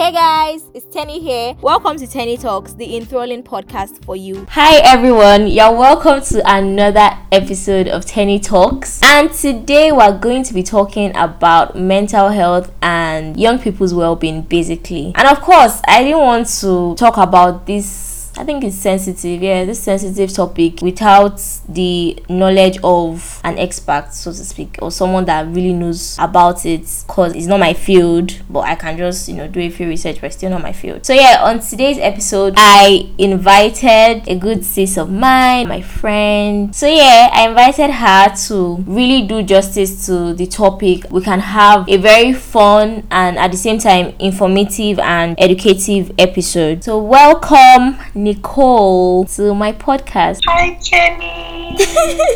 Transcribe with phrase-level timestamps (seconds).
[0.00, 1.54] Hey guys, it's Tenny here.
[1.60, 4.46] Welcome to Tenny Talks, the enthralling podcast for you.
[4.48, 9.02] Hi everyone, you're welcome to another episode of Tenny Talks.
[9.02, 15.12] And today we're going to be talking about mental health and young people's well-being basically.
[15.16, 18.09] And of course, I didn't want to talk about this
[18.40, 24.30] I think it's sensitive, yeah, this sensitive topic without the knowledge of an expert, so
[24.30, 28.60] to speak, or someone that really knows about it because it's not my field, but
[28.60, 31.04] I can just, you know, do a few research, but still not my field.
[31.04, 36.74] So, yeah, on today's episode, I invited a good sis of mine, my friend.
[36.74, 41.04] So, yeah, I invited her to really do justice to the topic.
[41.10, 46.84] We can have a very fun and at the same time informative and educative episode.
[46.84, 47.98] So, welcome.
[48.30, 50.38] Nicole to my podcast.
[50.46, 51.76] Hi, Jenny.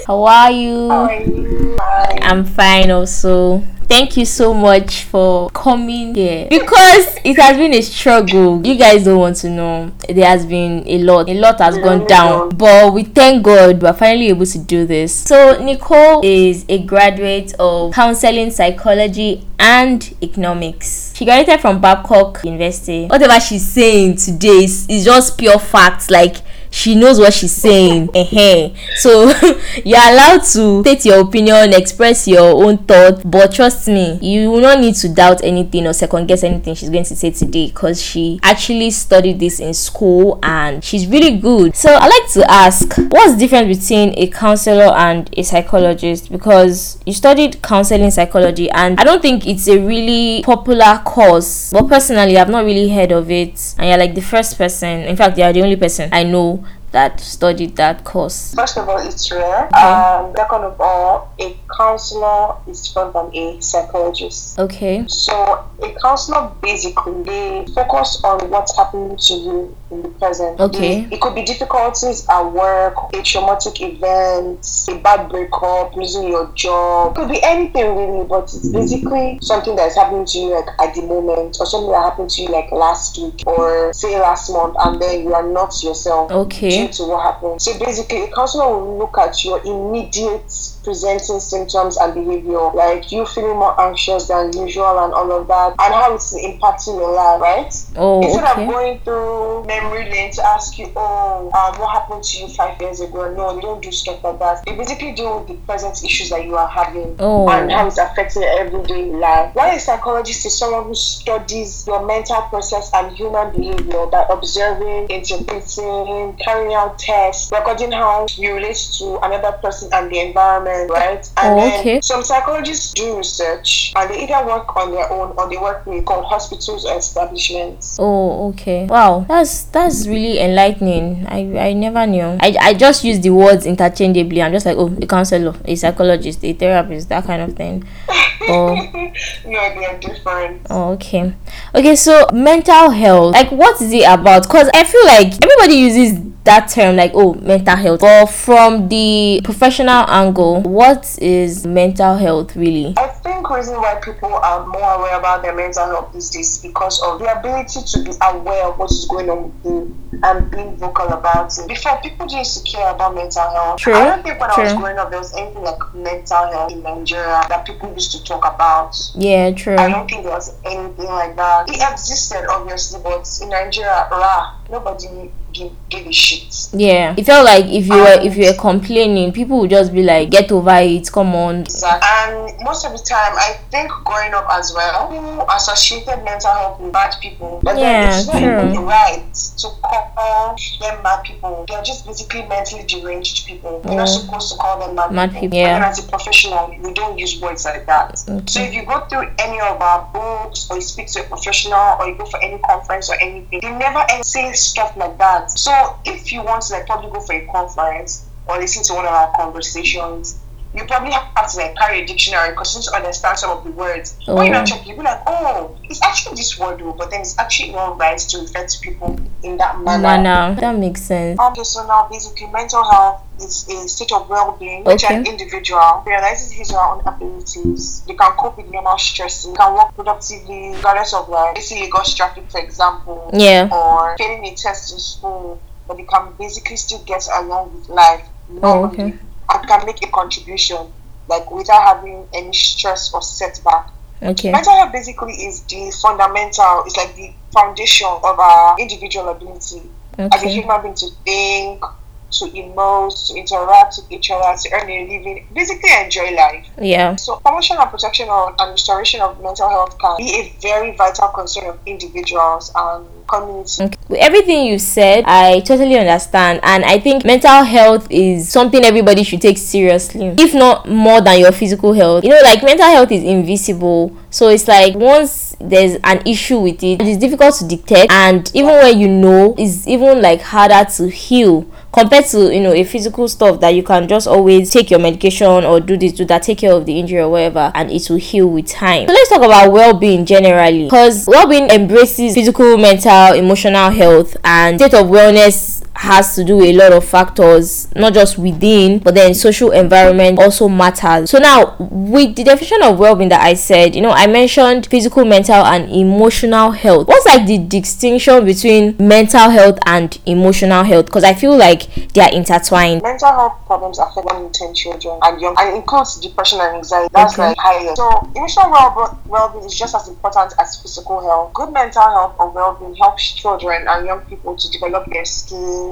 [0.09, 0.89] How are you?
[0.91, 1.77] How are you?
[2.21, 3.63] I'm fine also.
[3.89, 8.67] Thank you so much for coming here because it has been a struggle.
[8.67, 9.93] You guys don't want to know.
[10.09, 11.29] There has been a lot.
[11.29, 12.51] A lot has gone down.
[12.51, 15.15] But we thank God we're finally able to do this.
[15.15, 21.15] So Nicole is a graduate of counseling psychology and economics.
[21.15, 23.07] She graduated from Babcock University.
[23.07, 26.11] Whatever she's saying today is, is just pure facts.
[26.11, 26.37] Like
[26.75, 28.11] she knows what she's saying.
[28.97, 29.29] So
[29.85, 34.61] you're allowed to state your opinion, express your own thought, but trust me, you will
[34.61, 38.01] not need to doubt anything or second guess anything she's going to say today because
[38.03, 41.77] she actually studied this in school and she's really good.
[41.77, 46.33] So I like to ask, what's the difference between a counselor and a psychologist?
[46.33, 51.71] Because you studied counseling psychology and I don't think it's a really popular course.
[51.73, 53.75] But personally, I've not really heard of it.
[53.79, 56.64] And you're like the first person, in fact, you're the only person I know
[56.95, 58.55] that studied that course?
[58.55, 59.67] First of all, it's rare.
[59.67, 59.83] Okay.
[59.83, 64.59] Um, second of all, a counselor is different from a psychologist.
[64.59, 65.05] Okay.
[65.09, 65.35] So
[65.83, 70.61] a counselor basically they focus on what's happening to you in the present.
[70.61, 71.01] Okay.
[71.01, 76.47] It, it could be difficulties at work, a traumatic event, a bad breakup, losing your
[76.55, 77.13] job.
[77.13, 80.95] It could be anything really, but it's basically something that's happening to you like at
[80.95, 84.77] the moment, or something that happened to you like last week or say last month,
[84.85, 86.31] and then you are not yourself.
[86.31, 86.84] Okay.
[86.87, 87.63] Due to what happened.
[87.63, 90.53] So basically, a counselor will look at your immediate
[90.85, 95.71] presenting symptoms and behavior, like you feeling more anxious than usual and all of that,
[95.79, 97.75] and how it's impacting your life, right?
[97.97, 98.65] Oh, Instead okay.
[98.65, 102.79] of going through memory lane to ask you, oh, um, what happened to you five
[102.81, 103.33] years ago?
[103.35, 104.65] No, they don't do stuff like that.
[104.67, 107.49] They basically deal with the present issues that you are having Oh.
[107.49, 109.55] and how it's affecting your everyday life.
[109.55, 115.09] Why a psychologist is someone who studies your mental process and human behavior by observing,
[115.09, 121.29] interpreting, carrying out tests, recording how you relate to another person and the environment, right?
[121.37, 122.01] And Oh, then okay.
[122.01, 126.05] some psychologists do research and they either work on their own or they work with
[126.05, 127.97] called hospitals or establishments.
[128.01, 128.87] Oh, okay.
[128.87, 131.27] Wow, that's that's really enlightening.
[131.29, 132.37] I I never knew.
[132.41, 134.43] I I just use the words interchangeably.
[134.43, 137.85] I'm just like, oh, a counselor, a psychologist, a therapist, that kind of thing.
[138.47, 138.75] Oh.
[138.75, 139.15] no,
[139.47, 140.67] they are different.
[140.69, 141.33] Oh, okay.
[141.75, 144.43] Okay, so mental health, like what is it about?
[144.43, 148.01] Because I feel like everybody uses that term, like, oh, mental health.
[148.01, 152.95] But from the professional angle, what is mental health really?
[152.97, 156.59] I think the reason why people are more aware about their mental health these days
[156.59, 160.51] because of the ability to be aware of what is going on with you and
[160.51, 161.67] being vocal about it.
[161.67, 163.79] Before, people didn't used to care about mental health.
[163.79, 166.73] True, I don't think when I was growing up there was anything like mental health
[166.73, 168.95] in Nigeria that people used to talk about.
[169.15, 169.77] Yeah, true.
[169.77, 171.69] I don't think there was anything like that.
[171.69, 176.69] It existed, obviously, but in Nigeria, rah, nobody give, give a shit.
[176.75, 180.03] Yeah, it felt like if you were if you were complaining, people would just be
[180.03, 182.09] like, "Get over it, come on." Exactly.
[182.11, 186.81] And most of the time, I think growing up as well, people associated mental health
[186.81, 187.61] with bad people.
[187.63, 188.87] But Yeah, then it's not true.
[188.87, 191.65] right to call them mad people.
[191.69, 193.81] They're just basically mentally deranged people.
[193.85, 195.41] You're not supposed to call them mad, Mad people.
[195.43, 195.77] people, yeah.
[195.77, 198.19] And as a professional, we don't use words like that.
[198.19, 201.97] So if you go through any of our books, or you speak to a professional,
[202.01, 205.44] or you go for any conference or anything, they never ever say stuff like that.
[205.49, 209.07] So if you want to like probably go for a conference or listen to one
[209.07, 210.44] of our conversations,
[210.75, 213.63] you probably have to like carry a dictionary because you need to understand some of
[213.65, 214.17] the words.
[214.27, 214.59] When you're Oh.
[214.59, 217.71] not checking, you'll be like, oh, it's actually this word, though, but then it's actually
[217.73, 220.03] not right to refer to people in that manner.
[220.03, 220.61] Manner.
[220.61, 221.39] That makes sense.
[221.39, 226.53] Okay, so now basically mental health is a state of well-being which an individual realizes
[226.53, 228.03] his or her own abilities.
[228.07, 232.15] They can cope with normal stresses, they can work productively regardless of like facing Lagos
[232.15, 233.69] traffic, for example, Yeah.
[233.73, 238.23] or failing a test in school, but they can basically still get along with life
[238.63, 239.15] Oh, okay.
[239.53, 240.93] And can make a contribution
[241.29, 243.91] like without having any stress or setback.
[244.23, 244.53] Okay.
[244.53, 249.83] Mental health basically is the fundamental, it's like the foundation of our individual ability
[250.19, 251.83] as a human being to think,
[252.31, 256.67] to emote, to interact with each other, to earn a living, basically enjoy life.
[256.81, 257.17] Yeah.
[257.17, 261.29] So, promotion and protection of, and restoration of mental health can be a very vital
[261.29, 263.81] concern of individuals and communities.
[263.81, 263.99] Okay.
[264.19, 269.41] Everything you said, I totally understand, and I think mental health is something everybody should
[269.41, 272.25] take seriously, if not more than your physical health.
[272.25, 276.83] You know, like mental health is invisible, so it's like once there's an issue with
[276.83, 280.89] it, it is difficult to detect, and even when you know, it's even like harder
[280.97, 284.91] to heal compared to you know a physical stuff that you can just always take
[284.91, 287.89] your medication or do this do that take care of the injury or whatever and
[287.91, 292.77] it will heal with time so let's talk about well-being generally because well-being embraces physical
[292.77, 298.13] mental emotional health and state of wellness has to do a lot of factors not
[298.13, 303.29] just within but then social environment also matters so now with the definition of well-being
[303.29, 307.59] that i said you know i mentioned physical mental and emotional health what's like the
[307.59, 313.29] distinction between mental health and emotional health because i feel like they are intertwined Mental
[313.33, 317.09] health problems affect one in ten children and young, and it includes depression and anxiety.
[317.13, 317.49] That's Okay.
[317.49, 317.95] like higher.
[317.97, 321.53] So, emotional well well-being is just as important as physical health.
[321.55, 325.84] Good mental health or well-being helps children and young people to develop their skills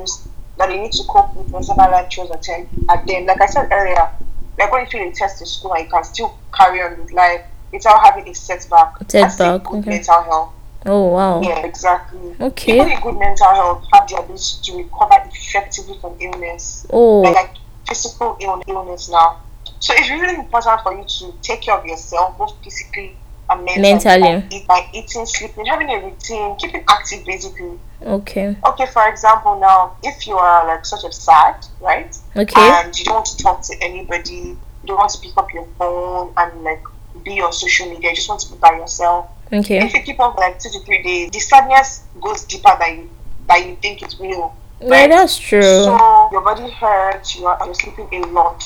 [0.58, 2.68] that they need to cope with whatever life throws at them.
[2.88, 4.08] At them, like I said earlier,
[4.58, 7.12] like when you feel a test in school and you can still carry on with
[7.12, 7.42] life
[7.72, 9.00] without having a setback.
[9.00, 9.90] A Setback, good okay.
[9.90, 10.52] mental health.
[10.86, 12.34] oh wow Yeah, exactly.
[12.40, 12.72] Okay.
[12.72, 17.34] People with good mental health have the ability to recover effectively from illness oh like,
[17.36, 17.50] like
[17.88, 19.40] physical ill- illness now.
[19.80, 23.16] So it's really important for you to take care of yourself, both physically and
[23.56, 23.82] mentally.
[23.82, 24.40] Mentally.
[24.40, 27.78] By, eat, by eating, sleeping, having a routine, keeping active basically.
[28.04, 32.16] okay Okay, for example, now if you are like sort of sad, right?
[32.36, 35.52] okay And you don't want to talk to anybody, you don't want to pick up
[35.52, 36.82] your phone and like
[37.24, 39.26] be on social media, you just want to be by yourself.
[39.52, 42.74] okay If you keep on for like two to three days, the sadness goes deeper
[42.80, 43.10] than you
[43.48, 44.54] than you think it will.
[44.80, 48.62] yeah that's true So your body hurts, you are you're sleeping a lot,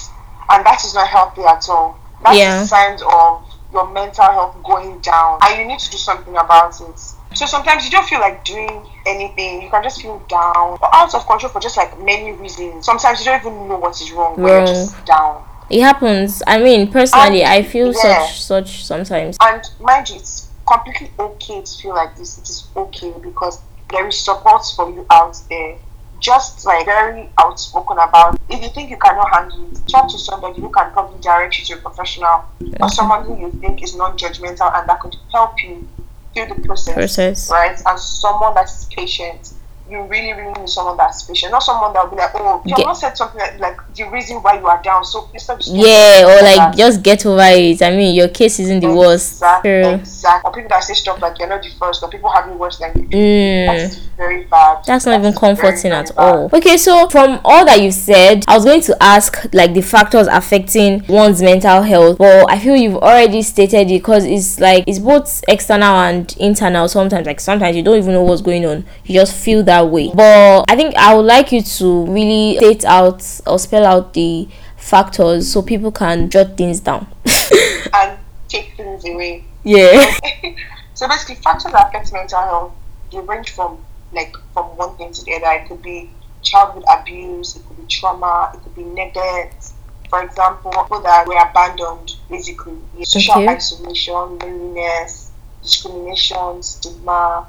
[0.50, 1.98] and that is not healthy at all.
[2.22, 2.62] That's Yeah.
[2.62, 3.45] a sign of
[3.76, 6.98] your mental health going down, and you need to do something about it.
[7.36, 9.60] So sometimes you don't feel like doing anything.
[9.62, 12.86] You can just feel down or out of control for just like many reasons.
[12.86, 14.66] Sometimes you don't even know what is wrong, but you're Wrong.
[14.66, 15.44] just down.
[15.68, 18.24] it happens i mean personally And- i feel yeah.
[18.26, 22.38] such such sometimes And mind you, it's completely okay to feel like this.
[22.38, 25.76] It is okay because there is support for you out there.
[26.18, 28.38] Just like very outspoken about.
[28.48, 31.64] If you think you cannot handle it, talk to somebody who can probably direct you
[31.66, 32.44] to a professional
[32.80, 35.86] or someone who you think is non-judgmental and that could help you
[36.34, 36.94] through the process.
[36.94, 37.50] Process.
[37.50, 37.80] Right?
[37.86, 39.52] And someone that's patient.
[39.88, 42.74] You really, really need someone that's patient, not someone that will be like, "Oh, you
[42.74, 45.60] Get- not said something like, like the reason why you are down." So please stop.
[45.64, 46.76] yeah or like that.
[46.76, 49.70] just get over it i mean your case isn't the worst Exactly.
[49.70, 50.48] Exactly.
[50.48, 52.92] Or people that say stuff like you're not the first, or people having worse than
[52.96, 53.08] you.
[53.08, 53.66] Mm.
[53.66, 54.82] That's very bad.
[54.86, 56.22] That's not even That's very, comforting very at bad.
[56.22, 56.50] all.
[56.52, 60.26] Okay, so from all that you said, I was going to ask like the factors
[60.26, 64.98] affecting one's mental health, but I feel you've already stated it because it's like it's
[64.98, 66.88] both external and internal.
[66.88, 70.10] Sometimes, like sometimes you don't even know what's going on, you just feel that way.
[70.14, 74.48] But I think I would like you to really state out or spell out the
[74.76, 77.06] factors so people can jot things down.
[77.94, 78.18] And
[78.48, 79.44] take things away.
[79.64, 80.14] yeah.
[80.94, 82.72] so basically, factors that affect mental health
[83.12, 83.78] they range from
[84.12, 85.62] like from one thing to the other.
[85.62, 86.10] It could be
[86.42, 89.72] childhood abuse, it could be trauma, it could be neglect.
[90.10, 93.48] For example, people that were abandoned, basically, social Okay.
[93.48, 95.30] isolation, loneliness,
[95.62, 97.46] discrimination, stigma,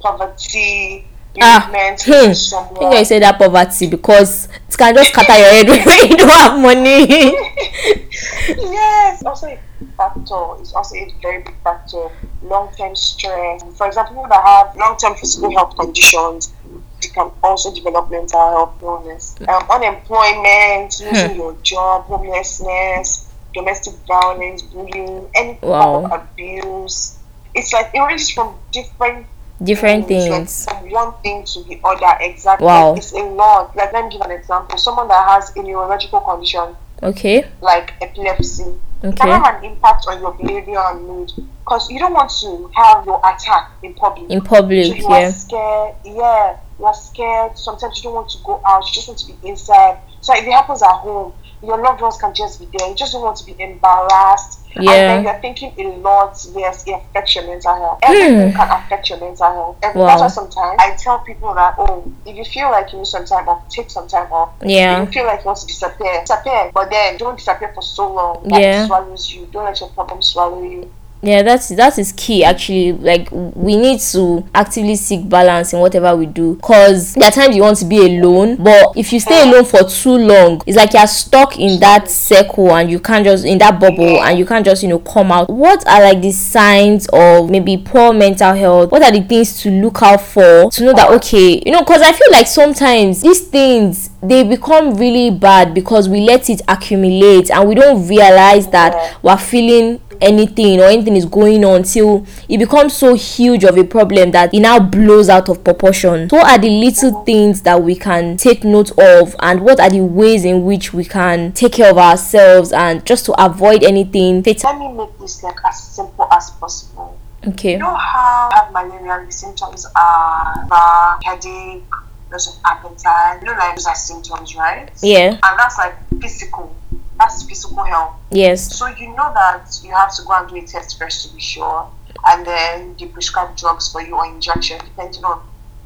[0.00, 1.06] poverty,
[1.40, 2.12] Ah, bereavement, hmm.
[2.12, 6.16] I think I said that poverty because it can just scatter your head when you
[6.16, 7.06] don't have money.
[8.48, 9.58] yes, also a
[9.96, 10.60] factor.
[10.60, 12.08] It's also a very big factor.
[12.42, 13.62] Long-term stress.
[13.76, 16.52] For example, people that have long-term physical health conditions,
[17.00, 19.36] they can also develop mental health illness.
[19.48, 25.82] Um, unemployment, losing your job, homelessness, domestic violence, bullying, any Wow.
[26.02, 27.16] form of abuse.
[27.54, 29.26] It's like it ranges from different
[29.62, 30.64] Different things.
[30.64, 32.18] From one thing to the other.
[32.20, 32.66] Exactly.
[32.66, 32.94] Wow.
[32.94, 33.76] It's a lot.
[33.76, 34.76] Like let me give an example.
[34.78, 37.44] Someone that has a neurological condition Okay.
[37.60, 39.16] like epilepsy Okay.
[39.16, 41.32] can have an impact on your behavior and mood
[41.64, 44.30] because you don't want to have your attack in public.
[44.30, 45.30] In so public, you are yeah.
[45.30, 45.94] scared.
[46.04, 47.58] Yeah, you are scared.
[47.58, 48.86] Sometimes you don't want to go out.
[48.86, 49.98] You just want to be inside.
[50.20, 52.88] So if it happens at home, your loved ones can just be there.
[52.88, 54.58] You just don't want to be embarrassed.
[54.74, 54.92] And Yeah.
[55.16, 56.44] then you're thinking a lot.
[56.56, 57.98] Yes, it affects your mental health.
[58.02, 59.76] Everything can affect your mental health.
[59.82, 59.98] And Hmm.
[60.00, 60.06] Wow.
[60.06, 63.24] that's why sometimes I tell people that, oh, if you feel like you need some
[63.26, 64.50] time off, take some time off.
[64.62, 65.02] Yeah.
[65.02, 66.70] If you feel like you want to disappear, disappear.
[66.72, 68.84] But then don't disappear for so long that Yeah.
[68.84, 69.46] it swallows you.
[69.46, 70.90] Don't let your problem swallow you.
[71.24, 72.92] Yeah, that's that is key actually.
[72.92, 76.56] Like we need to actively seek balance in whatever we do.
[76.56, 79.84] Cause there are times you want to be alone, but if you stay alone for
[79.84, 83.78] too long, it's like you're stuck in that circle and you can't just in that
[83.78, 85.48] bubble and you can't just you know come out.
[85.48, 88.90] What are like the signs of maybe poor mental health?
[88.90, 92.02] What are the things to look out for to know that okay, you know, cause
[92.02, 97.50] I feel like sometimes these things they become really bad because we let it accumulate
[97.50, 102.58] and we don't realize that we're feeling anything or anything is going on till it
[102.58, 106.30] becomes so huge of a problem that it now blows out of proportion.
[106.30, 109.90] So what are the little things that we can take note of and what are
[109.90, 114.42] the ways in which we can take care of ourselves and just to avoid anything
[114.42, 117.18] Let me make this like as simple as possible.
[117.46, 117.72] Okay.
[117.72, 121.84] You know how I have malaria, the symptoms are fever, headache,
[122.30, 123.40] loss of appetite.
[123.40, 124.90] You know, like those are symptoms, right?
[125.02, 125.38] Yeah.
[125.42, 126.74] And that's like physical.
[127.22, 128.14] That's physical health.
[128.30, 128.76] Yes.
[128.76, 131.40] So you know that you have to go and do a test first to be
[131.40, 131.88] sure,
[132.26, 135.40] and then they prescribe drugs for you or injection depending on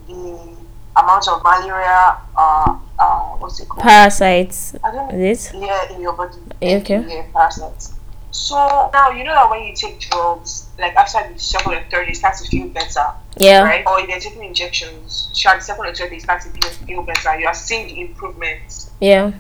[0.09, 0.57] the
[0.97, 2.17] amount of malaria.
[2.35, 3.83] Uh, uh, what's it called?
[3.83, 4.77] Parasites.
[4.83, 5.19] I don't know.
[5.19, 5.57] Is it?
[5.57, 6.39] Yeah, in your body.
[6.63, 7.05] Okay.
[7.07, 7.93] Yeah, parasites.
[8.31, 8.57] So
[8.95, 12.15] now you know that when you take drugs, like after the second or third, you
[12.15, 13.63] start to feel better, Yeah.
[13.63, 13.85] right?
[13.87, 17.03] Or if you're taking injections, sure, the second or third, you start to feel, feel
[17.03, 17.39] better.
[17.39, 18.91] You are seeing the improvements.
[19.01, 19.33] Yeah.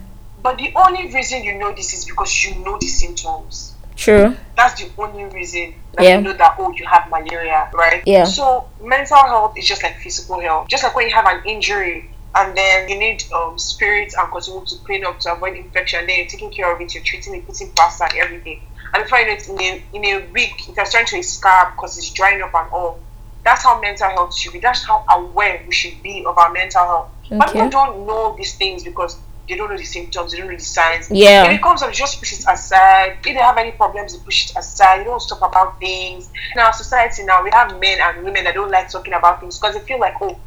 [0.47, 3.75] But the only reason you know this is because you know the symptoms.
[3.97, 4.37] True.
[4.57, 6.19] That's the only reason that Yeah.
[6.19, 8.00] you know that oh you have malaria, right?
[8.07, 8.23] Yeah.
[8.23, 10.69] So mental health is just like physical health.
[10.69, 14.65] Just like when you have an injury and then you need um spirits and continue
[14.65, 17.45] to clean up to avoid infection, then you're taking care of it, you're treating it,
[17.45, 18.61] putting plaster and everything.
[18.95, 21.23] And before you know it, in a in a week it has turned to a
[21.25, 23.00] scar because it's drying up and all.
[23.43, 24.61] That's how mental health should be.
[24.61, 27.09] That's how aware we should be of our mental health.
[27.26, 27.37] Okay.
[27.37, 29.17] But people don't know these things because
[29.49, 31.11] they don't know the symptoms, they don't know the signs.
[31.11, 31.45] Yeah.
[31.47, 33.19] If it comes up, just push it aside.
[33.19, 34.99] If they have any problems, you push it aside.
[34.99, 36.29] You don't talk about things.
[36.55, 39.59] In our society now, we have men and women that don't like talking about things
[39.59, 40.38] because they feel like, oh,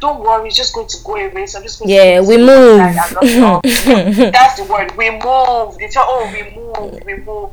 [0.00, 1.46] don't worry, it's just going to go away.
[1.46, 2.80] So I'm just going Yeah, to we move.
[2.80, 3.62] aside and not talk.
[4.32, 4.92] That's the word.
[4.96, 5.78] We move.
[5.78, 7.50] They tell, oh, we move, we move.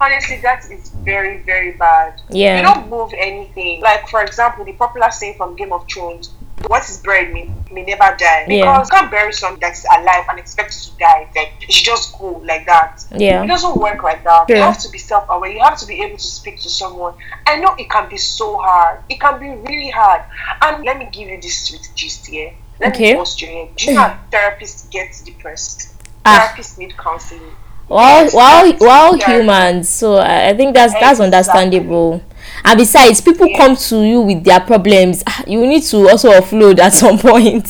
[0.00, 2.22] Honestly, that is very, very bad.
[2.30, 2.56] Yeah.
[2.56, 3.82] You don't move anything.
[3.82, 6.30] Like, for example, the popular saying from Game of Thrones,
[6.66, 8.46] what is buried may, may never die.
[8.48, 8.60] Yeah.
[8.78, 11.28] Because you can't bury something that's alive and expect it to die.
[11.34, 13.04] Like, it should just go like that.
[13.16, 13.42] Yeah.
[13.44, 14.46] It doesn't work like that.
[14.48, 14.56] True.
[14.56, 15.50] You have to be self aware.
[15.50, 17.14] You have to be able to speak to someone.
[17.46, 19.00] I know it can be so hard.
[19.08, 20.22] It can be really hard.
[20.62, 22.52] And let me give you this sweet gist here.
[22.80, 23.12] Let Okay.
[23.12, 23.72] me post your name.
[23.76, 25.94] Do you know therapists get depressed?
[26.24, 26.52] Ah.
[26.54, 27.52] Therapists need counseling.
[27.88, 29.88] Wow, therapists wow, humans.
[29.88, 32.22] So I think that's that's understandable.
[32.64, 33.56] And besides, people Yeah.
[33.58, 35.22] come to you with their problems.
[35.26, 37.66] ah, You need to also offload at some point.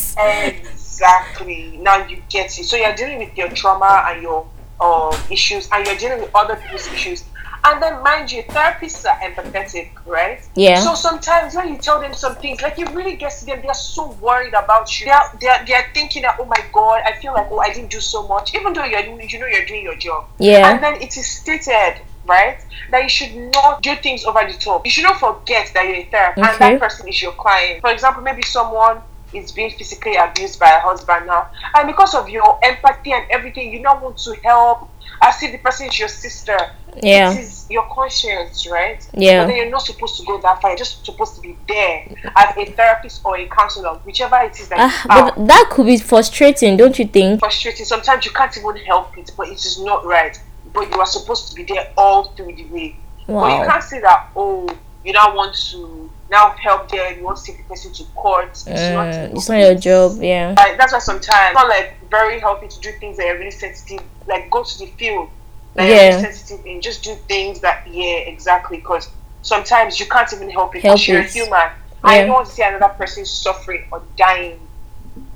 [0.75, 1.78] Exactly.
[1.82, 2.64] Now you get it.
[2.64, 4.47] So you're dealing with your trauma and your
[4.80, 7.25] um, issues, and you're dealing with other people's issues.
[7.62, 10.40] And then, mind you, therapists are empathetic, right?
[10.54, 10.80] Yeah.
[10.80, 13.61] So sometimes when you tell them some things, like it really gets to them.
[13.62, 15.04] They're so worried about you.
[15.06, 18.00] They're they're, they're thinking that, oh my god, I feel like oh I didn't do
[18.00, 20.25] so much, even though you're you know you're doing your job.
[20.38, 20.70] Yeah.
[20.73, 22.00] And then it is stated,
[22.31, 22.59] right,
[22.91, 24.87] that you should not do things over the top.
[24.87, 27.83] You should not forget that you're a therapist and that person is your client.
[27.83, 32.29] For example, maybe someone is being physically abused by a husband now, and because of
[32.29, 34.89] your empathy and everything, you now want to help.
[35.23, 36.57] As if the person is your sister.
[37.03, 37.33] Yeah.
[37.33, 39.07] It is your conscience, right?
[39.13, 39.43] Yeah.
[39.43, 40.71] But then you're not supposed to go that far.
[40.71, 44.69] You're just supposed to be there as a therapist or a counselor, whichever it is
[44.71, 47.41] that Ah, but that could be frustrating, don't you think?
[47.41, 47.85] frustrating.
[47.85, 50.41] Sometimes you can't even help it, but it is not right.
[50.73, 52.97] But you are supposed to be there all through the way.
[53.27, 54.69] But you can't say that, oh,
[55.05, 58.49] you now want to now help them, you want to take the person to court.
[58.67, 60.19] Uh, it's, not, it's not your job.
[60.21, 60.55] Yeah.
[60.57, 63.50] Like, that's why sometimes it's not like very healthy to do things that are really
[63.50, 64.05] sensitive.
[64.27, 65.31] Like go to the field.
[65.75, 66.09] Like Yeah.
[66.09, 68.79] really sensitive and just do things that yeah, exactly.
[68.79, 69.09] Because
[69.43, 71.71] sometimes you can't even help it because you're a human.
[72.03, 74.59] I don't want to see another person suffering or dying.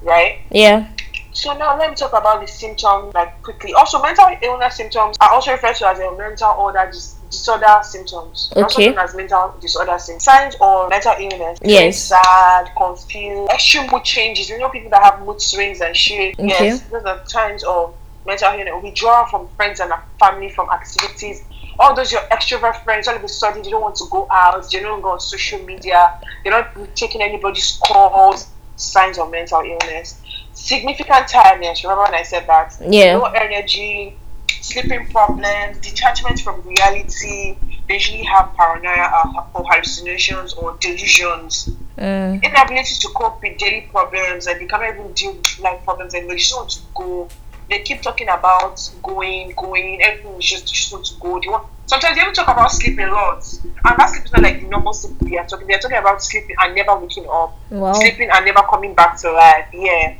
[0.02, 0.40] Right?
[0.50, 0.88] Yeah.
[1.34, 3.74] So now let me talk about the symptoms like quickly.
[3.74, 8.50] Also, mental illness symptoms are also referred to as a mental order dis- disorder symptoms.
[8.54, 10.22] They're Also known as mental disorder symptoms.
[10.22, 11.58] Signs or mental illness.
[11.60, 11.98] Yes.
[12.04, 14.48] Sad, confused, extreme mood changes.
[14.48, 16.38] You know people that have mood swings and shit.
[16.38, 16.46] Okay.
[16.48, 18.82] Yes, those are signs of mental illness.
[18.84, 21.42] Withdrawal from friends and family from activities.
[21.80, 24.70] All those your extrovert friends, all of a sudden they don't want to go out,
[24.70, 28.46] they don't go on social media, they're not taking anybody's calls.
[28.76, 30.20] Signs of mental illness
[30.54, 31.84] significant tiredness.
[31.84, 32.76] Remember when I said that?
[32.80, 33.16] Yeah.
[33.16, 34.16] Low energy,
[34.60, 37.56] sleeping problems, detachment from reality.
[37.86, 41.68] They usually have paranoia or, hallucinations or delusions.
[41.98, 42.42] Mm.
[42.42, 46.30] Inability to cope with daily problems and they cannot even deal with life problems and
[46.30, 47.28] they just want to go.
[47.68, 51.40] They keep talking about going, going, everything is just, just want to go.
[51.40, 53.46] They want Sometimes they even talk about sleeping a lot.
[53.62, 55.66] And that sleep is not like the normal sleep they are talking.
[55.66, 57.56] They are talking about sleeping and never waking up.
[57.70, 57.92] Wow.
[57.92, 59.66] Sleeping and never coming back to life.
[59.72, 60.16] Yeah.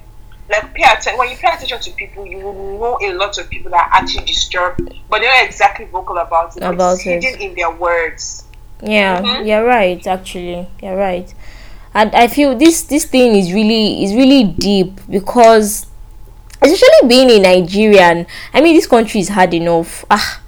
[0.48, 3.48] Like pay attention when you pay attention to people, you will know a lot of
[3.48, 6.62] people that are actually disturbed, but they're not exactly vocal about it.
[6.62, 7.22] About it's it.
[7.24, 8.44] hidden in their words.
[8.82, 9.46] Yeah, Mhm.
[9.46, 10.06] you're right.
[10.06, 11.32] Actually, you're right.
[11.94, 15.86] And I feel this this thing is really is really deep because,
[16.60, 20.04] especially being a Nigerian, I mean, this country is hard enough.
[20.10, 20.40] Ah,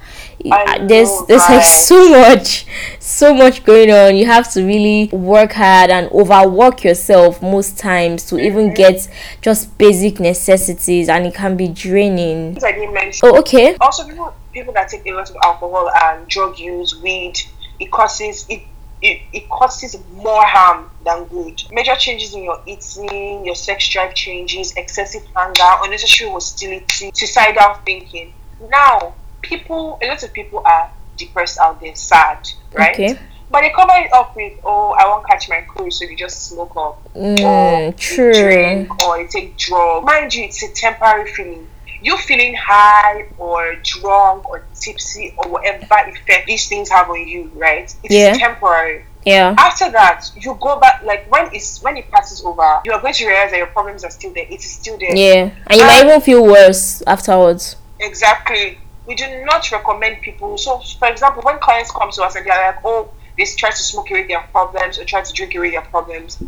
[0.51, 2.67] I there's know, there's like so much,
[3.01, 4.17] so much going on.
[4.17, 8.75] You have to really work hard and overwork yourself most times to even Mm-hmm.
[8.75, 9.09] get
[9.41, 12.59] just basic necessities, and it can be draining.
[12.63, 13.29] I didn't mention.
[13.29, 13.77] Oh, okay.
[13.81, 17.39] Also, people people that take a lot of alcohol and drug use, weed,
[17.81, 18.63] it causes it.
[19.03, 21.63] It, it causes more harm than good.
[21.71, 28.33] Major changes in your eating, your sex drive changes, excessive anger, unnecessary hostility, suicidal thinking.
[28.71, 29.15] Now,
[29.47, 32.95] people, a lot of people are depressed out there, sad, right?
[32.95, 33.19] Okay.
[33.51, 36.49] But they cover it up with, oh, I won't catch my cruise, so you just
[36.49, 37.01] smoke up.
[37.15, 38.33] or Mm, you true.
[38.33, 40.05] drink or you take drugs.
[40.05, 41.69] Mind you, it's a temporary feeling.
[42.03, 47.51] You feeling high or drunk or tipsy or whatever effect these things have on you,
[47.55, 47.85] right?
[48.03, 48.35] It's Yeah.
[48.35, 49.05] temporary.
[49.25, 49.55] Yeah.
[49.59, 53.15] After that, you go back like when it's when it passes over, you are going
[53.15, 54.45] to realize that your problems are still there.
[54.49, 55.17] It is still there.
[55.17, 55.51] Yeah.
[55.69, 57.77] And you might even feel worse afterwards.
[57.99, 58.79] Exactly.
[59.07, 60.59] We do not recommend people.
[60.59, 63.77] So, for example, when clients come to us and they're like, "Oh, they try to
[63.77, 66.39] smoke away their problems or try to drink away their problems,"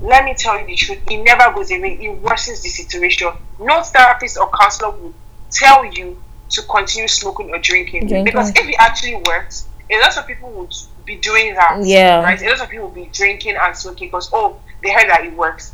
[0.00, 1.94] let me tell you the truth: it never goes away.
[2.00, 3.32] It worsens the situation.
[3.58, 5.14] No therapist or counselor will
[5.50, 6.20] tell you
[6.50, 8.24] to continue smoking or drinking, Drinking.
[8.24, 11.78] because if it actually works, a lot of people would be doing that.
[11.84, 12.22] Yeah.
[12.22, 12.40] Right.
[12.42, 15.34] A lot of people will be drinking and smoking because oh, they heard that it
[15.34, 15.72] works.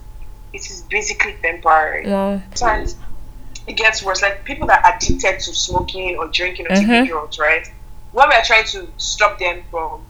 [0.53, 2.41] It is basically temporary Yeah.
[2.55, 2.97] sometimes
[3.67, 4.23] it gets worse.
[4.23, 7.07] Like people that are addicted to smoking or drinking or taking mm-hmm.
[7.07, 7.67] drugs, right?
[8.13, 10.05] When we are trying to stop them from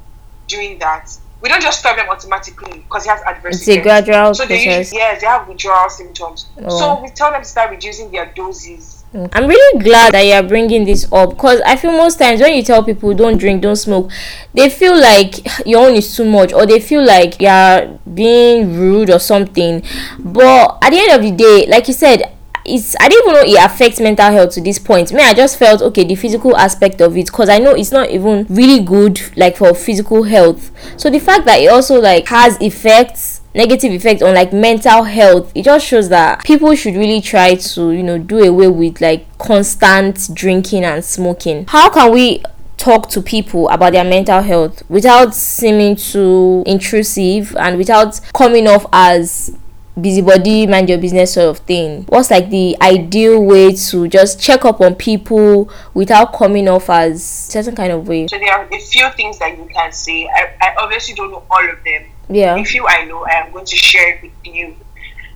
[0.47, 4.35] doing that, we don't just stop them automatically because it has adverse it's a gradual
[4.35, 4.93] So they process.
[4.93, 6.47] usually, yes, they have withdrawal symptoms.
[6.59, 6.79] Oh.
[6.79, 9.05] So we tell them to start reducing their doses.
[9.13, 12.63] I'm really glad that you're bringing this up because I feel most times when you
[12.63, 14.09] tell people don't drink, don't smoke,
[14.55, 19.11] they feel like your own is too much or they feel like you're being rude
[19.11, 19.83] or something.
[20.21, 22.37] But at the end of the day, like you said,
[22.71, 25.13] it's I didn't even know it affects mental health to this point.
[25.13, 28.11] Me, I just felt okay the physical aspect of it because I know it's not
[28.11, 30.71] even really good like for physical health.
[30.97, 35.51] So the fact that it also like has effects negative effect on like mental health
[35.57, 39.27] it just shows that people should really try to you know do away with like
[39.39, 42.41] constant drinking and smoking how can we
[42.77, 48.87] talk to people about their mental health without seeming too intrusive and without coming off
[48.93, 49.55] as
[50.03, 54.65] busybody mind your business sort of thing what's like the ideal way to just check
[54.65, 58.79] up on people without coming off as certain kind of way So there are a
[58.79, 60.27] few things that you can say.
[60.29, 62.05] I, I obviously don't know all of them.
[62.29, 64.77] yeah A few I know, I am going to share it with you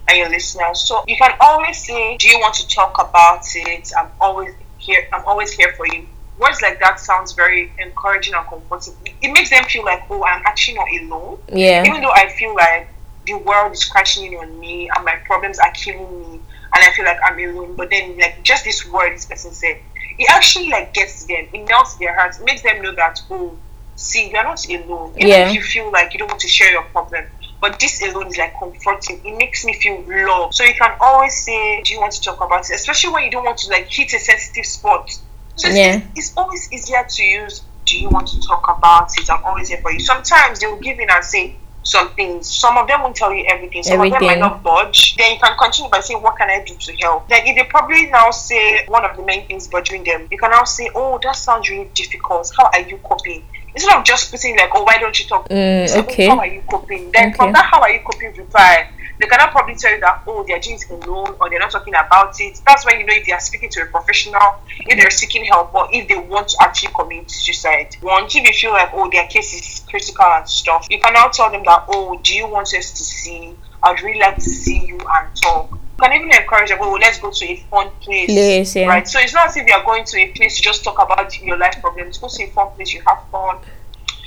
[0.08, 0.80] and your listeners.
[0.80, 5.08] So you can always say, "Do you want to talk about it?" I'm always here.
[5.12, 6.06] I'm always here for you.
[6.38, 8.94] Words like that sounds very encouraging and comforting.
[9.22, 12.54] It makes them feel like, "Oh, I'm actually not alone." yeah Even though I feel
[12.54, 12.88] like
[13.26, 16.90] the world is crashing in on me and my problems are killing me, and I
[16.94, 17.74] feel like I'm alone.
[17.76, 19.78] But then, like just this word this person said,
[20.18, 21.46] it actually like gets them.
[21.52, 22.40] It melts their hearts.
[22.40, 23.56] Makes them know that, oh,
[23.96, 25.12] see, you're not alone.
[25.16, 25.48] Even Yeah.
[25.48, 27.24] if you feel like you don't want to share your problem.
[27.60, 29.20] But this alone is like comforting.
[29.24, 30.54] It makes me feel loved.
[30.54, 32.74] So you can always say, Do you want to talk about it?
[32.74, 35.10] Especially when you don't want to like hit a sensitive spot.
[35.56, 36.00] So it's, Yeah.
[36.14, 39.28] it's always easier to use do you want to talk about it?
[39.30, 40.00] I'm always here for you.
[40.00, 42.50] Sometimes they will give in and say some things.
[42.52, 43.82] Some of them won't tell you everything.
[43.82, 45.16] Some of them might not budge.
[45.16, 47.28] Then you can continue by saying, What can I do to help?
[47.28, 50.50] Then if they probably now say one of the main things bothering them, you can
[50.50, 52.50] now say, Oh, that sounds really difficult.
[52.56, 53.44] How are you coping?
[53.74, 55.48] Instead of just putting like, Oh, why don't you talk?
[55.48, 56.28] Mm, "Oh, okay.
[56.28, 57.10] How are you coping?
[57.12, 57.36] Then Okay.
[57.36, 58.88] from that how are you coping reply,
[59.20, 61.94] they cannot probably tell you that oh they're doing it alone or they're not talking
[61.94, 62.60] about it.
[62.66, 65.74] That's when you know if they are speaking to a professional, if they're seeking help
[65.74, 67.96] or if they want to actually commit suicide.
[68.02, 71.28] Once if you feel like oh their case is critical and stuff, you can now
[71.28, 73.54] tell them that oh do you want us to see?
[73.82, 75.70] I'd really like to see you and talk.
[75.70, 78.26] You can even encourage them, oh let's go to a fun place.
[78.26, 78.88] Place, yeah.
[78.88, 79.06] Right.
[79.06, 81.40] So it's not as if you are going to a place to just talk about
[81.40, 82.18] your life problems.
[82.18, 83.58] Go to a fun place, you have fun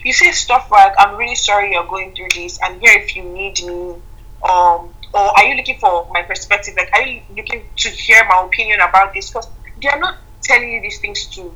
[0.03, 3.23] you say stuff like i'm really sorry you're going through this i'm here if you
[3.23, 3.95] need me
[4.43, 6.75] um or are you looking for my perspective?
[6.77, 9.29] Like are you looking to hear my opinion about this?
[9.29, 9.47] Because
[9.81, 11.53] they're not telling you these things to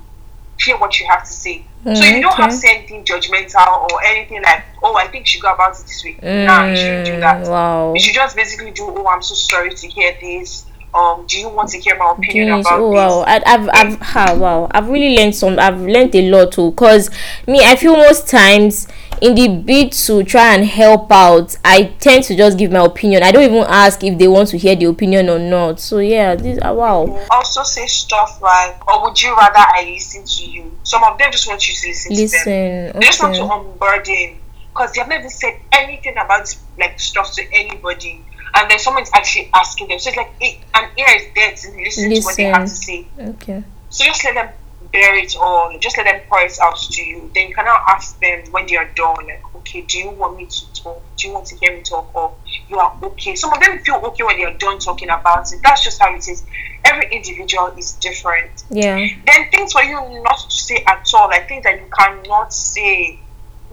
[0.60, 1.66] hear what you have to say.
[1.84, 5.26] So Mm, you don't have to say anything judgmental or anything like oh i think
[5.26, 6.16] you should go about it this way.
[6.22, 7.42] No, you shouldn't do that.
[7.44, 7.94] Mm, wow.
[7.96, 11.50] You should just basically do, oh, I'm so sorry to hear this, um, do you
[11.50, 12.98] want to hear my opinion Yes, about oh this?
[12.98, 15.58] wow, I, I've, I've, ha, wow, I've really learned some.
[15.58, 16.72] I've learned a lot too.
[16.74, 17.10] Cause
[17.48, 18.88] me, I feel most times
[19.22, 23.22] in the bid to try and help out, I tend to just give my opinion.
[23.22, 25.80] I don't even ask if they want to hear the opinion or not.
[25.80, 30.26] So yeah, this, uh, wow, Also say stuff like, or would you rather I listen
[30.26, 30.76] to you?
[30.84, 32.24] Some of them just want you to listen, to them.
[32.24, 34.38] listen, They just want to unburden
[34.74, 38.26] because they've never said anything about like stuff to anybody.
[38.56, 40.00] And then someone's actually asking them.
[40.00, 42.68] So it's like it, an ear is dead to listen, to what they have to
[42.68, 43.08] say.
[43.20, 44.50] okay, So just let them
[44.92, 45.78] bear it all.
[45.80, 47.32] Just let them pour it out to you.
[47.34, 50.38] Then you can now ask them when they are done, like, okay, do you want
[50.38, 51.02] me to talk?
[51.18, 52.14] Do you want to hear me talk?
[52.16, 52.34] Or
[52.68, 53.36] you are okay.
[53.36, 55.60] Some of them feel okay when they are done talking about it.
[55.64, 56.44] That's just how it is.
[56.84, 58.64] Every individual is different.
[58.70, 62.54] yeah, Then things for you not to say at all, like things that you cannot
[62.54, 63.20] say.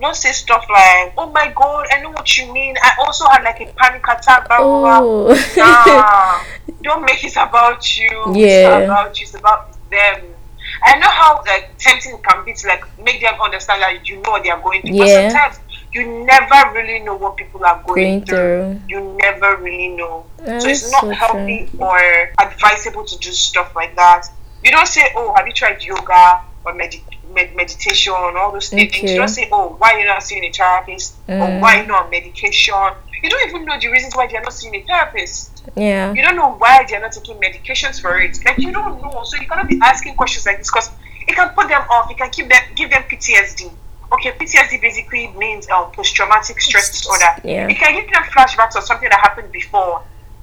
[0.00, 2.76] Don't say stuff like, "Oh my God, I know what you mean.
[2.80, 5.00] I also had like a panic attack." Blah, blah, blah.
[5.02, 6.44] oh, Nah,
[6.82, 8.08] don't make it about you.
[8.32, 8.78] Yeah.
[8.78, 9.24] It's about you.
[9.24, 10.34] It's about them.
[10.82, 14.16] I know how like tempting it can be to like make them understand that you
[14.22, 14.94] know what they are going through.
[14.94, 15.32] Yeah.
[15.32, 15.60] But sometimes
[15.92, 18.36] you never really know what people are going, going through.
[18.36, 18.80] through.
[18.88, 20.26] You never really know.
[20.44, 21.98] Yeah, so it's not so healthy or
[22.38, 24.26] advisable to do stuff like that.
[24.64, 26.94] You don't say, "Oh, have you tried yoga or med-
[27.38, 30.44] med- meditation or all those things?" You don't say, "Oh, why are you not seeing
[30.50, 31.60] a therapist or Mm.
[31.64, 34.82] why not on medication?" You don't even know the reasons why they're not seeing a
[34.90, 35.50] therapist.
[35.74, 38.34] Yeah, You don't know why they're not taking medications for it.
[38.46, 40.88] Like you don't know, so you cannot be asking questions like this because
[41.30, 42.10] it can put them off.
[42.12, 43.60] It can keep them, give them PTSD.
[44.14, 47.30] Okay, PTSD basically means um, post-traumatic stress disorder.
[47.44, 47.68] Yeah.
[47.72, 49.94] It can give them flashbacks of something that happened before.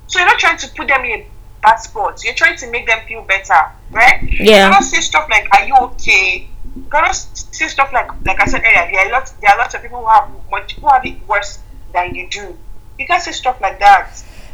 [0.08, 1.25] So you're not trying to put them in a
[1.63, 2.13] bad spot.
[2.23, 4.19] You're trying to make them feel better, right?
[4.21, 4.43] Yeah.
[4.45, 6.47] You cannot say stuff like, "Are you okay?"
[6.92, 8.92] Cannot say stuff like, like I said earlier.
[8.92, 11.60] There are lots, there are lots of people who have much, who have it worse
[11.94, 12.58] than you do.
[13.00, 14.12] You can't say stuff like that.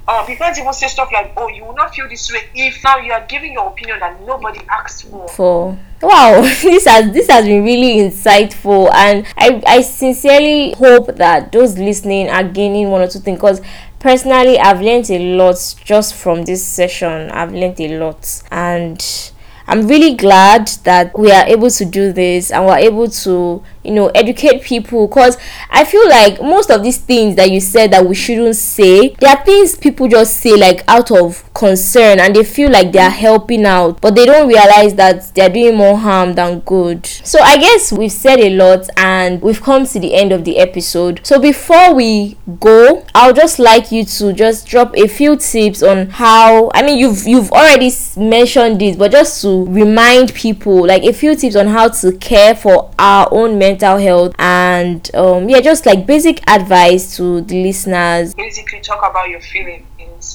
[0.08, 2.84] Um, you can't even say stuff like, "Oh, you will not feel this way if
[2.84, 7.30] now you are giving your opinion that nobody asked for." for wow this has this
[7.30, 13.02] has been really insightful and i i sincerely hope that those listening are gaining one
[13.02, 13.62] or two things because
[14.00, 19.31] personally i've learned a lot just from this session i've learned a lot and
[19.72, 23.91] i'm really glad that we are able to do this and we're able to you
[23.91, 25.38] know educate people because
[25.70, 29.30] i feel like most of these things that you said that we shouldn't say there
[29.36, 33.10] are things people just say like out of concern and they feel like they are
[33.10, 37.06] helping out but they don't realize that they're doing more harm than good.
[37.06, 40.58] So i guess we've said a lot and we've come to the end of the
[40.58, 41.22] episode.
[41.24, 46.10] So before we go i'll just like you to just drop a few tips on
[46.10, 51.13] how i mean you've you've already mentioned this but just to remind people like a
[51.13, 55.86] few tips on how to care for our own mental health and um yeah just
[55.86, 58.34] like basic advice to the listeners.
[58.36, 59.86] Basically talk about your feelings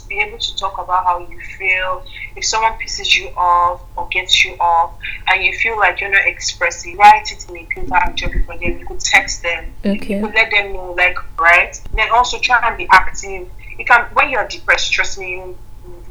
[0.08, 2.04] be able to talk about how you feel.
[2.34, 4.94] If someone pisses you off or gets you off
[5.28, 8.56] and you feel like you're not expressing write it in a paper and it for
[8.58, 8.78] them.
[8.78, 9.72] You could text them.
[9.84, 10.16] Okay.
[10.16, 11.80] You could let them know like right?
[11.94, 13.48] Then also try and be active.
[13.78, 15.58] You can when you're depressed trust me you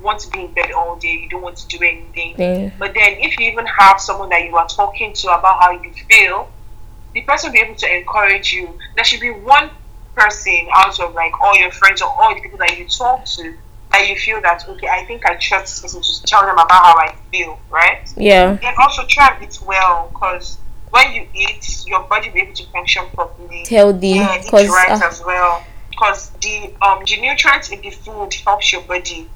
[0.01, 1.19] want to be in bed all day.
[1.23, 2.35] You don't want to do anything.
[2.37, 5.71] Then but then if you even have someone that you are talking to about how
[5.71, 6.49] you feel,
[7.15, 8.77] the person will be able to encourage you.
[8.95, 9.71] There should be one
[10.13, 13.53] person out of like all your friends or all the people that you talk to
[13.91, 16.71] that you feel that okay, I think I trust this person to tell them about
[16.71, 18.07] how I feel, right?
[18.17, 20.57] yeah And also try and eat well because
[20.91, 23.65] when you eat, your body will be able to function properly.
[23.69, 25.63] healthy Yeah, eat right uh, as well.
[25.89, 29.29] Because the um the nutrients in the food helps your body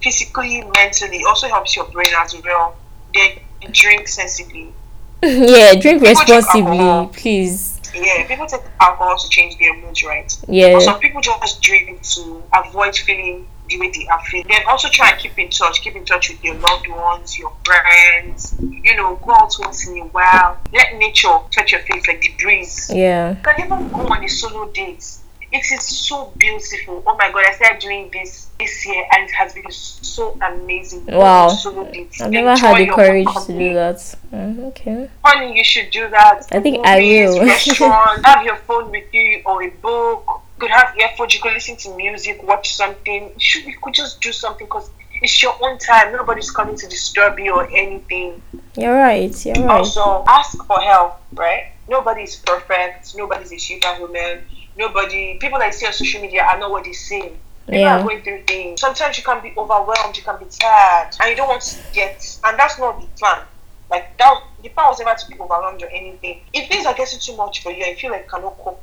[0.00, 2.76] physically, mentally, also helps your brain as well.
[3.12, 3.38] Then
[3.72, 4.72] drink sensibly.
[5.22, 7.06] Yeah drink People responsibly alcohol.
[7.08, 10.30] please Yeah, people take alcohol to change their moods, right?
[10.48, 14.46] yeah But some people just drink to avoid feeling the way they are feeling.
[14.48, 15.80] Then also try and keep in touch.
[15.80, 18.54] Keep in touch with your loved ones, your friends.
[18.60, 20.58] You know, go out once in a while.
[20.72, 22.90] Let nature touch your face like the breeze.
[22.92, 25.06] yeah You can even go on a solo date.
[25.54, 27.04] It is so beautiful.
[27.06, 31.06] Oh my god, I started doing this this year and it has been so amazing.
[31.06, 31.48] Wow.
[31.92, 32.20] dates.
[32.20, 33.96] i've never Enjoy had the courage to do that
[34.32, 36.48] Mm, okay Honey, you should do that.
[36.50, 37.46] I think I will.
[38.24, 40.24] Have your phone with you or a book.
[40.26, 41.34] You could have earphones.
[41.34, 43.22] You could listen to music, watch something.
[43.34, 43.64] You should.
[43.64, 44.90] You could just do something because
[45.22, 46.10] it's your own time.
[46.12, 48.42] Nobody's coming to disturb you or anything.
[48.76, 51.20] you're right you're right Also, ask for help.
[51.32, 51.70] Right?
[51.88, 53.14] Nobody's perfect.
[53.16, 54.42] Nobody's a superhuman.
[54.76, 55.38] Nobody.
[55.38, 57.20] People that you see on social media are not what they say.
[57.66, 57.98] People Yeah.
[57.98, 58.80] are going through things.
[58.80, 60.16] Sometimes you can be overwhelmed.
[60.16, 62.38] You can be tired, and you don't want to get.
[62.44, 63.42] And that's not the plan.
[63.90, 66.40] Like that, the plan was never to be overwhelmed or anything.
[66.52, 68.82] If things are getting too much for you, and you feel like you cannot cope,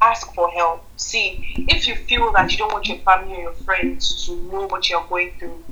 [0.00, 0.84] ask for help.
[0.96, 4.66] See, if you feel that you don't want your family or your friends to know
[4.66, 5.62] what you're going through,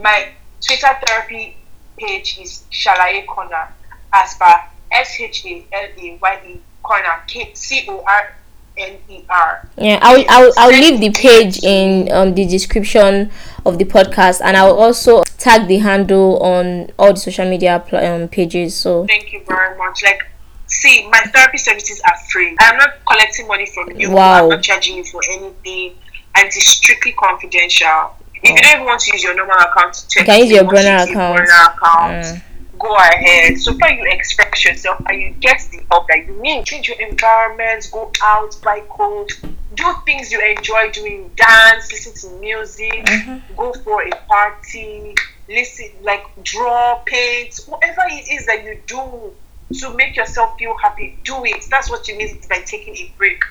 [0.00, 0.28] my
[0.60, 1.56] Twitter therapy
[1.96, 3.72] page is Shalaye Corner
[4.12, 4.62] as per
[4.92, 8.34] S H A L A Y E Corner K C O R
[8.78, 9.68] N E R.
[9.78, 13.30] Yeah, I'll, I'll, I'll leave the page in um, the description
[13.64, 17.98] of the podcast and I'll also tag the handle on all the social media pl-
[17.98, 18.76] um, pages.
[18.76, 20.02] So Thank you very much.
[20.04, 20.20] Like,
[20.66, 22.56] see, my therapy services are free.
[22.60, 24.10] I'm not collecting money from you.
[24.12, 24.44] Wow.
[24.44, 25.94] I'm not charging you for anything,
[26.34, 28.14] and it is strictly confidential.
[28.42, 30.64] If you don't even want to use your normal account to text can use your
[30.64, 31.38] you burner account.
[31.38, 32.42] burner account, Mm.
[32.78, 33.58] Go ahead.
[33.58, 36.64] So far, you express yourself and you get the help that you need.
[36.66, 37.88] Change your environment.
[37.92, 39.36] Go out, buy clothes,
[39.74, 41.30] do things you enjoy doing.
[41.36, 43.54] Dance, listen to music, Mm-hmm.
[43.56, 45.14] go for a party,
[45.48, 49.32] listen, like draw, paint, whatever it is that you do
[49.80, 51.64] to make yourself feel happy, do it.
[51.70, 53.42] That's what you mean by taking a break.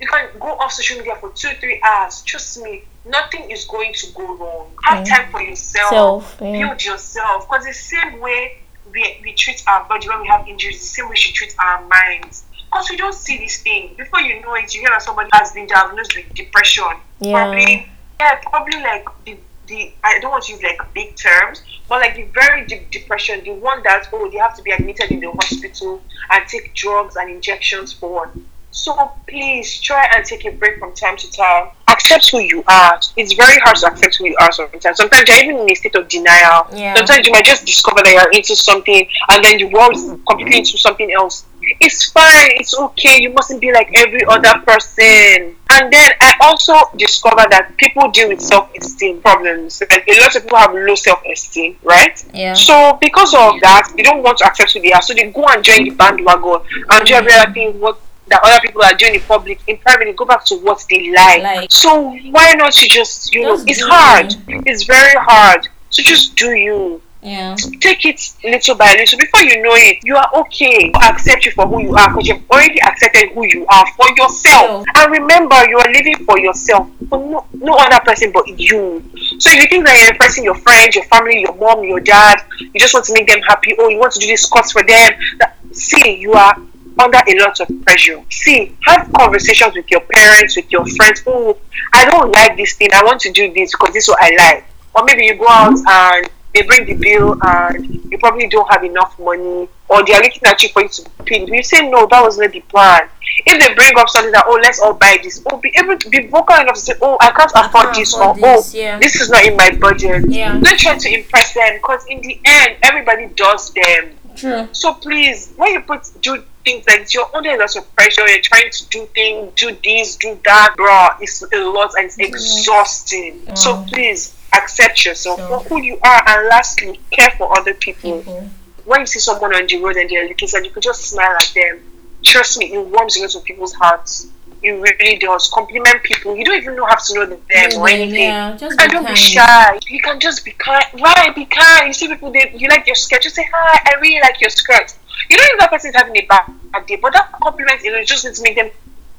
[0.00, 2.22] You can go off social media for two, three hours.
[2.22, 4.70] Trust me, nothing is going to go wrong.
[4.84, 5.90] Have time for yourself.
[5.90, 6.52] Self, yeah.
[6.68, 7.48] Build yourself.
[7.48, 8.58] Because the same way
[8.92, 11.54] we, we treat our body when we have injuries, the same way we should treat
[11.58, 12.44] our minds.
[12.66, 13.94] Because we don't see this thing.
[13.96, 16.84] Before you know it, you hear that somebody has been diagnosed with depression.
[17.20, 17.32] Yeah.
[17.32, 22.00] Probably, yeah, probably like the, the, I don't want to use like big terms, but
[22.00, 25.20] like the very deep depression, the one that, oh, they have to be admitted in
[25.20, 28.30] the hospital and take drugs and injections for.
[28.78, 31.70] So please try and take a break from time to time.
[31.88, 33.00] Accept who you are.
[33.16, 34.96] It's very hard to accept who you are sometimes.
[34.96, 36.68] Sometimes you're even in a state of denial.
[36.72, 36.94] Yeah.
[36.94, 40.44] Sometimes you might just discover that you're into something and then the world is completely
[40.44, 40.58] mm-hmm.
[40.58, 41.44] into something else.
[41.80, 43.20] It's fine, it's okay.
[43.20, 45.56] You mustn't be like every other person.
[45.70, 49.82] And then I also discovered that people deal with self esteem problems.
[49.90, 52.24] Like a lot of people have low self esteem, right?
[52.32, 52.54] Yeah.
[52.54, 55.02] So because of that, they don't want to accept who they are.
[55.02, 57.04] So they go and join the bandwagon and mm-hmm.
[57.04, 59.60] do every other thing what that other people are doing in public.
[59.66, 61.42] In private, they go back to what they like.
[61.42, 64.32] Like- so why not you just you Just know it's hard.
[64.46, 64.62] you.
[64.66, 65.68] It's very hard.
[65.90, 67.02] So just do you.
[67.20, 67.56] Yeah.
[67.80, 69.18] Take it little by little.
[69.18, 70.92] Before you know it, you are okay.
[71.02, 74.84] Accept you for who you are because you've already accepted who you are for yourself.
[74.94, 79.02] And remember, you are living for yourself, for no, no other person but you.
[79.40, 82.40] So if you think that you're impressing your friends, your family, your mom, your dad,
[82.60, 83.74] you just want to make them happy.
[83.78, 85.10] or you want to do this course for them.
[85.40, 86.54] That, see, you are
[86.98, 88.22] under a lot of pressure.
[88.30, 91.22] See, have conversations with your parents, with your friends.
[91.26, 91.58] Oh,
[91.92, 92.88] I don't like this thing.
[92.92, 94.64] I want to do this because this is what I like.
[94.94, 95.86] Or maybe you go out mm-hmm.
[95.88, 100.22] and they bring the bill and you probably don't have enough money or they are
[100.22, 101.44] looking at you for you to pay.
[101.44, 103.08] You say no, that was not the plan.
[103.46, 106.08] If they bring up something that oh let's all buy this, oh be able to
[106.08, 108.78] be vocal enough to say oh I can't afford can't this afford or this, oh
[108.78, 108.98] yeah.
[108.98, 110.24] this is not in my budget.
[110.28, 110.58] Yeah.
[110.58, 114.14] Don't try to impress them because in the end everybody does them.
[114.36, 114.68] True.
[114.72, 118.28] So please, when you put do things like you're under a lot of pressure.
[118.28, 121.08] You're trying to do things, do this, do that, bro.
[121.20, 123.56] It's a lot and it's exhausting.
[123.56, 123.88] So mm.
[123.88, 128.18] please accept yourself for who you are, and lastly, care for other people.
[128.18, 128.50] People.
[128.84, 131.36] When you see someone on the road and they're looking sad, you can just smile
[131.36, 131.80] at them.
[132.22, 134.28] Trust me, it warms a lot of people's hearts.
[134.60, 135.48] It really does.
[135.54, 136.36] Compliment people.
[136.36, 138.22] You don't even know have to know them Know or anything.
[138.22, 138.56] yeah.
[138.56, 139.14] Just and be don't kind.
[139.14, 139.78] be shy.
[139.88, 140.84] You can just be kind.
[141.00, 141.86] Right, be kind.
[141.86, 143.24] You see people, they, you like your skirt.
[143.24, 144.97] You say, hi, I really like your skirt.
[145.28, 147.92] You don't know if that person is having a bad day, but that compliment, you
[147.92, 148.70] know, just needs to make them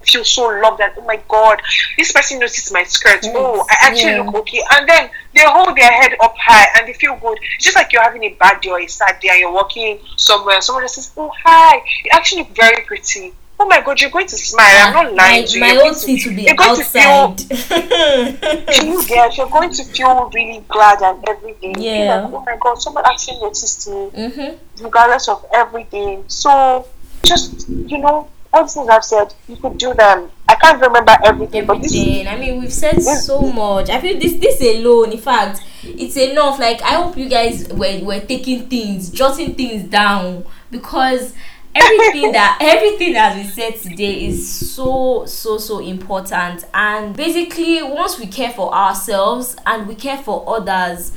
[0.02, 1.62] feel so loved and oh my god,
[1.98, 3.20] this person noticed my skirt.
[3.36, 4.24] Oh, I actually Yeah.
[4.24, 4.62] look okay.
[4.72, 7.38] And then they hold their head up high and they feel good.
[7.56, 10.00] It's just like you're having a bad day or a sad day and you're walking
[10.16, 10.62] somewhere.
[10.62, 13.34] Someone just says, Oh hi, you actually look very pretty.
[13.62, 14.88] Oh my god, you're going to smile.
[14.88, 15.60] I'm not lying my, to you.
[15.60, 18.72] my You're own going to- seat to be you're going to feel outside.
[18.72, 21.76] do you get you're going to feel really glad and everything.
[21.82, 22.22] Yeah.
[22.24, 24.84] Like, oh my god, someone actually noticed me, mm-hmm.
[24.84, 26.24] regardless of everything.
[26.28, 26.88] So
[27.24, 30.32] just you know, all the things I've said, you could do them.
[30.48, 32.28] I can't remember everything, but this everything.
[32.28, 33.90] I mean, we've said so much.
[33.90, 36.60] I feel this this alone, in fact, it's enough.
[36.60, 41.34] Like I hope you guys were were taking things, jotting things down because
[41.80, 46.66] everything that everything that we said today is so so so important.
[46.74, 51.12] And basically, once we care for ourselves and we care for others.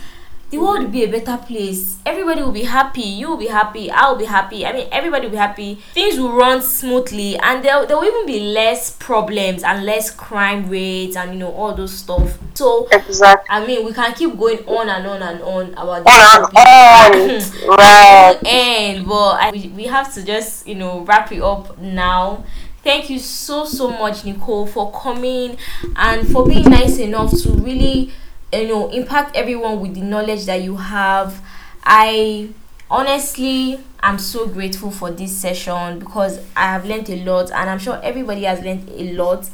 [0.52, 1.96] The world will be a better place.
[2.04, 3.00] Everybody will be happy.
[3.00, 3.90] You will be happy.
[3.90, 4.66] I will be happy.
[4.66, 5.76] I mean, everybody will be happy.
[5.94, 10.68] Things will run smoothly, and there, there will even be less problems and less crime
[10.68, 12.38] rates and you know all those stuff.
[12.52, 16.04] So exactly I mean, we can keep going on and on and on about on
[16.04, 17.68] this and topic.
[17.70, 17.76] on.
[17.78, 18.38] right.
[18.44, 22.44] end, but I, we, we have to just you know wrap it up now.
[22.84, 25.56] Thank you so so much, Nicole, for coming
[25.96, 28.12] and for being nice enough to really
[28.52, 31.40] you know impact everyone with the knowledge that you have.
[31.84, 32.50] I
[32.92, 37.78] honestly i'm so grateful for this session because i have learned a lot and i'm
[37.78, 39.48] sure everybody has learned a lot.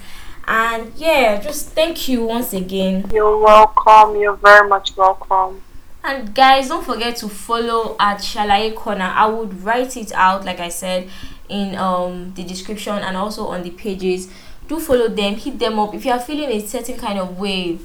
[0.48, 3.08] And yeah just thank you once again.
[3.12, 4.16] You're welcome.
[4.16, 5.62] You're very much welcome.
[6.02, 9.12] And guys don't forget to follow at shalaye corner.
[9.14, 11.08] I would write it out like i said
[11.48, 14.28] in um the description and also on the pages.
[14.66, 15.94] Do follow them hit them up.
[15.94, 17.78] If you are feeling a certain kind of way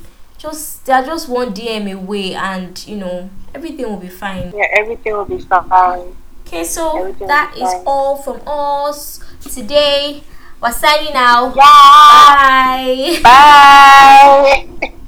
[0.43, 4.51] just they're just one dm away and you know everything will be fine.
[4.53, 6.15] Yeah everything will be fine.
[6.45, 7.83] Okay so everything that is fine.
[7.87, 10.21] all from us today.
[10.61, 11.53] We're signing out.
[11.55, 13.21] Yeah.
[13.23, 14.67] Bye.
[14.81, 14.93] Bye